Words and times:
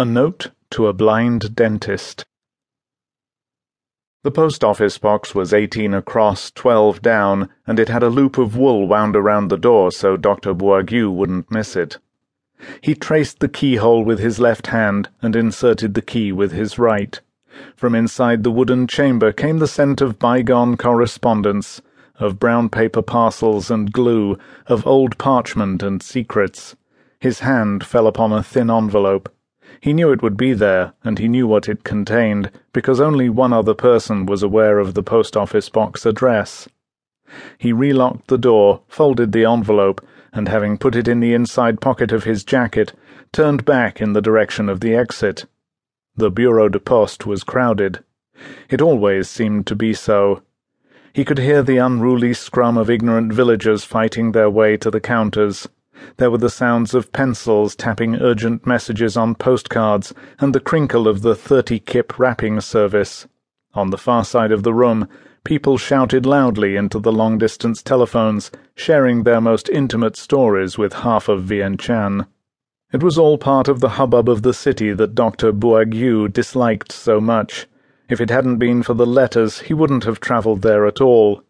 A 0.00 0.04
Note 0.06 0.52
to 0.70 0.86
a 0.86 0.94
Blind 0.94 1.54
Dentist. 1.54 2.24
The 4.22 4.30
post 4.30 4.64
office 4.64 4.96
box 4.96 5.34
was 5.34 5.52
eighteen 5.52 5.92
across, 5.92 6.50
twelve 6.50 7.02
down, 7.02 7.50
and 7.66 7.78
it 7.78 7.90
had 7.90 8.02
a 8.02 8.08
loop 8.08 8.38
of 8.38 8.56
wool 8.56 8.88
wound 8.88 9.14
around 9.14 9.48
the 9.48 9.58
door 9.58 9.92
so 9.92 10.16
Dr. 10.16 10.54
Buagaew 10.54 11.12
wouldn't 11.12 11.50
miss 11.50 11.76
it. 11.76 11.98
He 12.80 12.94
traced 12.94 13.40
the 13.40 13.48
keyhole 13.48 14.02
with 14.02 14.20
his 14.20 14.38
left 14.38 14.68
hand 14.68 15.10
and 15.20 15.36
inserted 15.36 15.92
the 15.92 16.00
key 16.00 16.32
with 16.32 16.52
his 16.52 16.78
right. 16.78 17.20
From 17.76 17.94
inside 17.94 18.42
the 18.42 18.50
wooden 18.50 18.86
chamber 18.86 19.32
came 19.32 19.58
the 19.58 19.68
scent 19.68 20.00
of 20.00 20.18
bygone 20.18 20.78
correspondence, 20.78 21.82
of 22.18 22.38
brown 22.38 22.70
paper 22.70 23.02
parcels 23.02 23.70
and 23.70 23.92
glue, 23.92 24.38
of 24.66 24.86
old 24.86 25.18
parchment 25.18 25.82
and 25.82 26.02
secrets. 26.02 26.74
His 27.18 27.40
hand 27.40 27.84
fell 27.84 28.06
upon 28.06 28.32
a 28.32 28.42
thin 28.42 28.70
envelope. 28.70 29.30
He 29.80 29.92
knew 29.92 30.10
it 30.10 30.22
would 30.22 30.36
be 30.36 30.52
there, 30.52 30.94
and 31.04 31.18
he 31.18 31.28
knew 31.28 31.46
what 31.46 31.68
it 31.68 31.84
contained, 31.84 32.50
because 32.72 33.00
only 33.00 33.28
one 33.28 33.52
other 33.52 33.74
person 33.74 34.26
was 34.26 34.42
aware 34.42 34.78
of 34.78 34.94
the 34.94 35.02
post 35.02 35.36
office 35.36 35.68
box 35.68 36.04
address. 36.04 36.68
He 37.58 37.72
relocked 37.72 38.26
the 38.26 38.38
door, 38.38 38.82
folded 38.88 39.32
the 39.32 39.44
envelope, 39.44 40.04
and 40.32 40.48
having 40.48 40.78
put 40.78 40.96
it 40.96 41.06
in 41.06 41.20
the 41.20 41.34
inside 41.34 41.80
pocket 41.80 42.10
of 42.12 42.24
his 42.24 42.44
jacket, 42.44 42.92
turned 43.32 43.64
back 43.64 44.00
in 44.00 44.12
the 44.12 44.20
direction 44.20 44.68
of 44.68 44.80
the 44.80 44.94
exit. 44.94 45.46
The 46.16 46.30
Bureau 46.30 46.68
de 46.68 46.80
Poste 46.80 47.26
was 47.26 47.44
crowded. 47.44 48.02
It 48.68 48.82
always 48.82 49.28
seemed 49.28 49.66
to 49.68 49.76
be 49.76 49.94
so. 49.94 50.42
He 51.12 51.24
could 51.24 51.38
hear 51.38 51.62
the 51.62 51.78
unruly 51.78 52.34
scrum 52.34 52.76
of 52.76 52.90
ignorant 52.90 53.32
villagers 53.32 53.84
fighting 53.84 54.32
their 54.32 54.50
way 54.50 54.76
to 54.78 54.90
the 54.90 55.00
counters. 55.00 55.68
There 56.16 56.30
were 56.30 56.38
the 56.38 56.48
sounds 56.48 56.94
of 56.94 57.12
pencils 57.12 57.76
tapping 57.76 58.16
urgent 58.16 58.66
messages 58.66 59.16
on 59.16 59.34
postcards, 59.34 60.14
and 60.38 60.54
the 60.54 60.60
crinkle 60.60 61.06
of 61.06 61.22
the 61.22 61.34
thirty 61.34 61.78
kip 61.78 62.18
wrapping 62.18 62.60
service. 62.60 63.26
On 63.74 63.90
the 63.90 63.98
far 63.98 64.24
side 64.24 64.52
of 64.52 64.62
the 64.62 64.74
room, 64.74 65.08
people 65.44 65.78
shouted 65.78 66.26
loudly 66.26 66.76
into 66.76 66.98
the 66.98 67.12
long 67.12 67.38
distance 67.38 67.82
telephones, 67.82 68.50
sharing 68.74 69.22
their 69.22 69.40
most 69.40 69.68
intimate 69.68 70.16
stories 70.16 70.76
with 70.76 70.92
half 70.92 71.28
of 71.28 71.44
Vientiane. 71.44 72.26
It 72.92 73.02
was 73.02 73.18
all 73.18 73.38
part 73.38 73.68
of 73.68 73.80
the 73.80 73.90
hubbub 73.90 74.28
of 74.28 74.42
the 74.42 74.52
city 74.52 74.92
that 74.92 75.14
Dr. 75.14 75.52
Buagaew 75.52 76.32
disliked 76.32 76.90
so 76.90 77.20
much. 77.20 77.66
If 78.08 78.20
it 78.20 78.30
hadn't 78.30 78.56
been 78.56 78.82
for 78.82 78.94
the 78.94 79.06
letters, 79.06 79.60
he 79.60 79.74
wouldn't 79.74 80.04
have 80.04 80.18
travelled 80.18 80.62
there 80.62 80.86
at 80.86 81.00
all. 81.00 81.44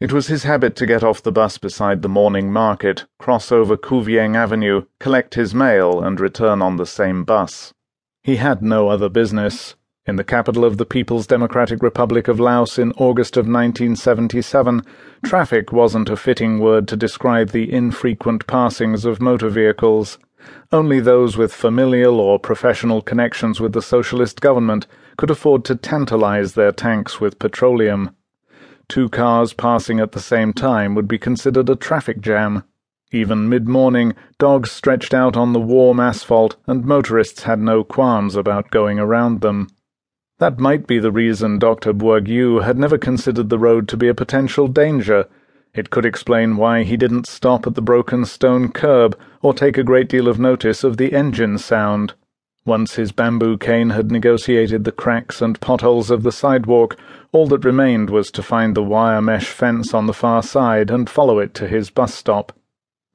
It 0.00 0.12
was 0.12 0.26
his 0.26 0.42
habit 0.42 0.74
to 0.76 0.86
get 0.86 1.04
off 1.04 1.22
the 1.22 1.30
bus 1.30 1.56
beside 1.56 2.02
the 2.02 2.08
morning 2.08 2.52
market, 2.52 3.06
cross 3.18 3.52
over 3.52 3.76
Couvieng 3.76 4.36
Avenue, 4.36 4.82
collect 4.98 5.34
his 5.34 5.54
mail, 5.54 6.02
and 6.02 6.18
return 6.18 6.60
on 6.60 6.76
the 6.76 6.86
same 6.86 7.22
bus. 7.22 7.72
He 8.22 8.36
had 8.36 8.60
no 8.60 8.88
other 8.88 9.08
business. 9.08 9.76
In 10.04 10.16
the 10.16 10.24
capital 10.24 10.64
of 10.64 10.78
the 10.78 10.84
People's 10.84 11.26
Democratic 11.26 11.82
Republic 11.82 12.26
of 12.26 12.40
Laos 12.40 12.78
in 12.78 12.92
August 12.92 13.36
of 13.36 13.46
1977, 13.46 14.82
traffic 15.24 15.72
wasn't 15.72 16.10
a 16.10 16.16
fitting 16.16 16.58
word 16.58 16.88
to 16.88 16.96
describe 16.96 17.50
the 17.50 17.72
infrequent 17.72 18.46
passings 18.46 19.04
of 19.04 19.22
motor 19.22 19.48
vehicles. 19.48 20.18
Only 20.72 21.00
those 21.00 21.36
with 21.36 21.54
familial 21.54 22.18
or 22.18 22.38
professional 22.38 23.00
connections 23.00 23.60
with 23.60 23.72
the 23.72 23.80
socialist 23.80 24.40
government 24.40 24.86
could 25.16 25.30
afford 25.30 25.64
to 25.66 25.76
tantalize 25.76 26.52
their 26.52 26.72
tanks 26.72 27.20
with 27.20 27.38
petroleum. 27.38 28.10
Two 28.88 29.08
cars 29.08 29.52
passing 29.52 30.00
at 30.00 30.12
the 30.12 30.20
same 30.20 30.52
time 30.52 30.94
would 30.94 31.08
be 31.08 31.18
considered 31.18 31.68
a 31.68 31.76
traffic 31.76 32.20
jam. 32.20 32.64
Even 33.12 33.48
mid 33.48 33.68
morning, 33.68 34.14
dogs 34.38 34.70
stretched 34.70 35.14
out 35.14 35.36
on 35.36 35.52
the 35.52 35.60
warm 35.60 36.00
asphalt, 36.00 36.56
and 36.66 36.84
motorists 36.84 37.44
had 37.44 37.60
no 37.60 37.84
qualms 37.84 38.36
about 38.36 38.70
going 38.70 38.98
around 38.98 39.40
them. 39.40 39.68
That 40.38 40.58
might 40.58 40.86
be 40.86 40.98
the 40.98 41.12
reason 41.12 41.58
Dr. 41.58 41.92
Buagaew 41.92 42.62
had 42.62 42.78
never 42.78 42.98
considered 42.98 43.50
the 43.50 43.58
road 43.58 43.88
to 43.88 43.96
be 43.96 44.08
a 44.08 44.14
potential 44.14 44.68
danger 44.68 45.28
it 45.74 45.90
could 45.90 46.06
explain 46.06 46.56
why 46.56 46.84
he 46.84 46.96
didn't 46.96 47.26
stop 47.26 47.66
at 47.66 47.74
the 47.74 47.82
broken 47.82 48.24
stone 48.24 48.70
curb 48.70 49.18
or 49.42 49.52
take 49.52 49.76
a 49.76 49.82
great 49.82 50.08
deal 50.08 50.28
of 50.28 50.38
notice 50.38 50.84
of 50.84 50.98
the 50.98 51.12
engine 51.12 51.58
sound. 51.58 52.14
Once 52.64 52.94
his 52.94 53.10
bamboo 53.10 53.58
cane 53.58 53.90
had 53.90 54.12
negotiated 54.12 54.84
the 54.84 54.92
cracks 54.92 55.42
and 55.42 55.60
potholes 55.60 56.12
of 56.12 56.22
the 56.22 56.30
sidewalk, 56.30 56.96
all 57.34 57.48
that 57.48 57.64
remained 57.64 58.10
was 58.10 58.30
to 58.30 58.44
find 58.44 58.76
the 58.76 58.82
wire 58.82 59.20
mesh 59.20 59.48
fence 59.48 59.92
on 59.92 60.06
the 60.06 60.14
far 60.14 60.40
side 60.40 60.88
and 60.88 61.10
follow 61.10 61.40
it 61.40 61.52
to 61.52 61.66
his 61.66 61.90
bus 61.90 62.14
stop. 62.14 62.52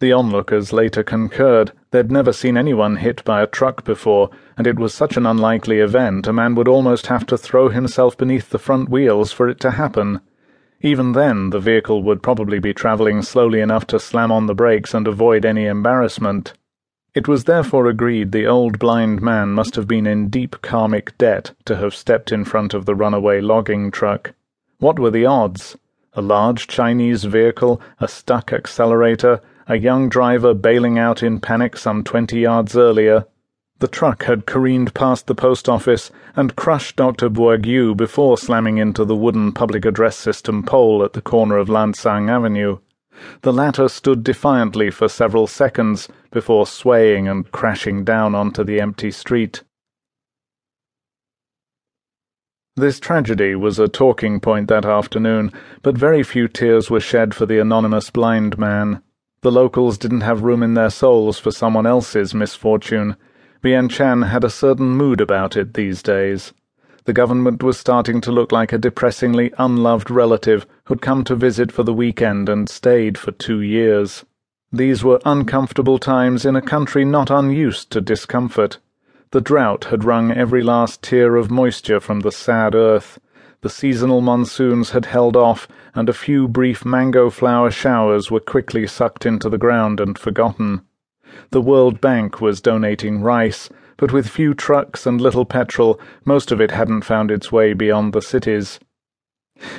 The 0.00 0.12
onlookers 0.12 0.72
later 0.72 1.04
concurred 1.04 1.70
they'd 1.92 2.10
never 2.10 2.32
seen 2.32 2.56
anyone 2.56 2.96
hit 2.96 3.22
by 3.22 3.42
a 3.42 3.46
truck 3.46 3.84
before, 3.84 4.30
and 4.56 4.66
it 4.66 4.76
was 4.76 4.92
such 4.92 5.16
an 5.16 5.24
unlikely 5.24 5.78
event 5.78 6.26
a 6.26 6.32
man 6.32 6.56
would 6.56 6.66
almost 6.66 7.06
have 7.06 7.26
to 7.26 7.38
throw 7.38 7.68
himself 7.68 8.18
beneath 8.18 8.50
the 8.50 8.58
front 8.58 8.88
wheels 8.88 9.30
for 9.30 9.48
it 9.48 9.60
to 9.60 9.70
happen. 9.70 10.20
Even 10.80 11.12
then, 11.12 11.50
the 11.50 11.60
vehicle 11.60 12.02
would 12.02 12.20
probably 12.20 12.58
be 12.58 12.74
travelling 12.74 13.22
slowly 13.22 13.60
enough 13.60 13.86
to 13.86 14.00
slam 14.00 14.32
on 14.32 14.46
the 14.46 14.54
brakes 14.54 14.94
and 14.94 15.06
avoid 15.06 15.44
any 15.44 15.66
embarrassment. 15.66 16.54
It 17.18 17.26
was 17.26 17.42
therefore 17.42 17.88
agreed 17.88 18.30
the 18.30 18.46
old 18.46 18.78
blind 18.78 19.20
man 19.20 19.48
must 19.48 19.74
have 19.74 19.88
been 19.88 20.06
in 20.06 20.28
deep 20.28 20.62
karmic 20.62 21.18
debt 21.18 21.50
to 21.64 21.74
have 21.74 21.92
stepped 21.92 22.30
in 22.30 22.44
front 22.44 22.74
of 22.74 22.86
the 22.86 22.94
runaway 22.94 23.40
logging 23.40 23.90
truck. 23.90 24.34
What 24.78 25.00
were 25.00 25.10
the 25.10 25.26
odds? 25.26 25.76
A 26.12 26.22
large 26.22 26.68
Chinese 26.68 27.24
vehicle, 27.24 27.80
a 27.98 28.06
stuck 28.06 28.52
accelerator, 28.52 29.40
a 29.66 29.78
young 29.78 30.08
driver 30.08 30.54
bailing 30.54 30.96
out 30.96 31.20
in 31.20 31.40
panic 31.40 31.76
some 31.76 32.04
twenty 32.04 32.38
yards 32.38 32.76
earlier, 32.76 33.26
the 33.80 33.88
truck 33.88 34.22
had 34.22 34.46
careened 34.46 34.94
past 34.94 35.26
the 35.26 35.34
post 35.34 35.68
office 35.68 36.12
and 36.36 36.54
crushed 36.54 36.94
Dr. 36.94 37.28
Buagaew 37.28 37.96
before 37.96 38.38
slamming 38.38 38.78
into 38.78 39.04
the 39.04 39.16
wooden 39.16 39.50
public 39.50 39.84
address 39.84 40.16
system 40.16 40.62
pole 40.62 41.02
at 41.02 41.14
the 41.14 41.20
corner 41.20 41.56
of 41.56 41.68
Lansang 41.68 42.30
Avenue. 42.30 42.78
The 43.42 43.52
latter 43.52 43.88
stood 43.88 44.22
defiantly 44.22 44.92
for 44.92 45.08
several 45.08 45.48
seconds 45.48 46.08
before 46.30 46.66
swaying 46.66 47.28
and 47.28 47.50
crashing 47.52 48.04
down 48.04 48.34
onto 48.34 48.64
the 48.64 48.80
empty 48.80 49.10
street. 49.10 49.62
This 52.76 53.00
tragedy 53.00 53.54
was 53.54 53.78
a 53.78 53.88
talking 53.88 54.40
point 54.40 54.68
that 54.68 54.84
afternoon, 54.84 55.52
but 55.82 55.98
very 55.98 56.22
few 56.22 56.48
tears 56.48 56.90
were 56.90 57.00
shed 57.00 57.34
for 57.34 57.46
the 57.46 57.58
anonymous 57.58 58.10
blind 58.10 58.58
man. 58.58 59.02
The 59.40 59.52
locals 59.52 59.98
didn't 59.98 60.22
have 60.22 60.42
room 60.42 60.62
in 60.62 60.74
their 60.74 60.90
souls 60.90 61.38
for 61.38 61.50
someone 61.50 61.86
else's 61.86 62.34
misfortune 62.34 63.16
Vientiane 63.62 64.28
had 64.28 64.44
a 64.44 64.50
certain 64.50 64.90
mood 64.90 65.20
about 65.20 65.56
it 65.56 65.74
these 65.74 66.00
days. 66.00 66.52
The 67.06 67.12
government 67.12 67.62
was 67.62 67.76
starting 67.76 68.20
to 68.20 68.30
look 68.30 68.52
like 68.52 68.72
a 68.72 68.78
depressingly 68.78 69.52
unloved 69.58 70.10
relative 70.10 70.64
who'd 70.84 71.02
come 71.02 71.24
to 71.24 71.34
visit 71.34 71.72
for 71.72 71.82
the 71.82 71.92
weekend 71.92 72.48
and 72.48 72.68
stayed 72.68 73.18
for 73.18 73.32
two 73.32 73.60
years. 73.60 74.24
These 74.72 75.02
were 75.02 75.20
uncomfortable 75.24 75.98
times 75.98 76.44
in 76.44 76.54
a 76.54 76.60
country 76.60 77.04
not 77.04 77.30
unused 77.30 77.90
to 77.92 78.02
discomfort. 78.02 78.78
The 79.30 79.40
drought 79.40 79.84
had 79.84 80.04
wrung 80.04 80.30
every 80.30 80.62
last 80.62 81.02
tear 81.02 81.36
of 81.36 81.50
moisture 81.50 82.00
from 82.00 82.20
the 82.20 82.32
sad 82.32 82.74
earth. 82.74 83.18
The 83.62 83.70
seasonal 83.70 84.20
monsoons 84.20 84.90
had 84.90 85.06
held 85.06 85.36
off, 85.36 85.68
and 85.94 86.08
a 86.08 86.12
few 86.12 86.46
brief 86.48 86.84
mango 86.84 87.30
flower 87.30 87.70
showers 87.70 88.30
were 88.30 88.40
quickly 88.40 88.86
sucked 88.86 89.24
into 89.24 89.48
the 89.48 89.58
ground 89.58 90.00
and 90.00 90.18
forgotten. 90.18 90.82
The 91.50 91.62
World 91.62 92.00
Bank 92.00 92.40
was 92.40 92.60
donating 92.60 93.22
rice, 93.22 93.70
but 93.96 94.12
with 94.12 94.28
few 94.28 94.54
trucks 94.54 95.06
and 95.06 95.20
little 95.20 95.44
petrol, 95.44 95.98
most 96.24 96.52
of 96.52 96.60
it 96.60 96.70
hadn't 96.70 97.02
found 97.02 97.30
its 97.30 97.50
way 97.50 97.72
beyond 97.72 98.12
the 98.12 98.22
cities. 98.22 98.78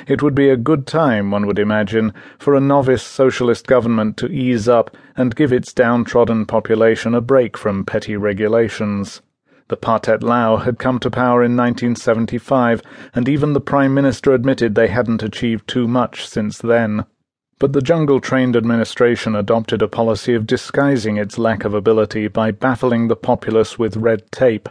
It 0.06 0.22
would 0.22 0.34
be 0.34 0.48
a 0.48 0.56
good 0.56 0.86
time, 0.86 1.30
one 1.30 1.46
would 1.46 1.58
imagine, 1.58 2.12
for 2.38 2.54
a 2.54 2.60
novice 2.60 3.02
socialist 3.02 3.66
government 3.66 4.16
to 4.18 4.26
ease 4.26 4.68
up 4.68 4.96
and 5.16 5.34
give 5.34 5.52
its 5.52 5.72
downtrodden 5.72 6.46
population 6.46 7.14
a 7.14 7.20
break 7.20 7.56
from 7.56 7.84
petty 7.84 8.16
regulations. 8.16 9.22
The 9.68 9.76
Pathet 9.76 10.22
Lao 10.22 10.56
had 10.56 10.80
come 10.80 10.98
to 10.98 11.10
power 11.10 11.44
in 11.44 11.56
1975, 11.56 12.82
and 13.14 13.28
even 13.28 13.52
the 13.52 13.60
Prime 13.60 13.94
Minister 13.94 14.32
admitted 14.32 14.74
they 14.74 14.88
hadn't 14.88 15.22
achieved 15.22 15.68
too 15.68 15.86
much 15.86 16.26
since 16.26 16.58
then. 16.58 17.04
But 17.60 17.72
the 17.72 17.80
jungle 17.80 18.20
trained 18.20 18.56
administration 18.56 19.36
adopted 19.36 19.80
a 19.80 19.86
policy 19.86 20.34
of 20.34 20.46
disguising 20.46 21.18
its 21.18 21.38
lack 21.38 21.64
of 21.64 21.72
ability 21.72 22.26
by 22.26 22.50
baffling 22.50 23.08
the 23.08 23.16
populace 23.16 23.78
with 23.78 23.96
red 23.96 24.32
tape. 24.32 24.68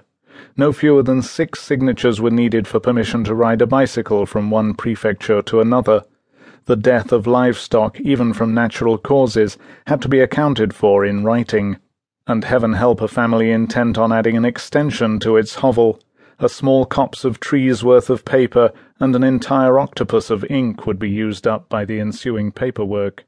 No 0.58 0.72
fewer 0.72 1.04
than 1.04 1.22
six 1.22 1.62
signatures 1.62 2.22
were 2.22 2.32
needed 2.32 2.68
for 2.68 2.80
permission 2.80 3.24
to 3.26 3.36
ride 3.36 3.62
a 3.62 3.68
bicycle 3.68 4.26
from 4.26 4.52
one 4.52 4.74
prefecture 4.74 5.42
to 5.44 5.62
another. 5.62 6.06
The 6.66 6.76
death 6.76 7.12
of 7.12 7.28
livestock, 7.28 8.00
even 8.00 8.34
from 8.34 8.54
natural 8.54 8.98
causes, 8.98 9.58
had 9.88 10.02
to 10.04 10.10
be 10.10 10.20
accounted 10.20 10.74
for 10.74 11.06
in 11.06 11.24
writing. 11.24 11.78
And 12.28 12.44
heaven 12.44 12.74
help 12.74 13.02
a 13.02 13.08
family 13.08 13.52
intent 13.52 13.98
on 13.98 14.12
adding 14.12 14.38
an 14.38 14.46
extension 14.46 15.20
to 15.20 15.38
its 15.38 15.56
hovel 15.56 16.00
a 16.40 16.48
small 16.48 16.86
copse 16.86 17.26
of 17.26 17.40
trees 17.40 17.84
worth 17.84 18.10
of 18.10 18.24
paper, 18.24 18.72
and 19.00 19.14
an 19.14 19.24
entire 19.24 19.78
octopus 19.78 20.30
of 20.30 20.46
ink 20.50 20.88
would 20.88 20.98
be 20.98 21.10
used 21.10 21.46
up 21.46 21.68
by 21.68 21.84
the 21.84 22.00
ensuing 22.00 22.52
paperwork. 22.52 23.26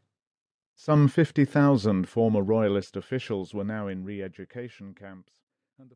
Some 0.76 1.10
fifty 1.10 1.44
thousand 1.44 2.08
former 2.08 2.42
royalist 2.42 2.96
officials 2.96 3.54
were 3.54 3.66
now 3.66 3.88
in 3.88 4.06
re 4.06 4.24
education 4.24 4.96
camps, 4.98 5.34
and 5.78 5.90
the 5.90 5.96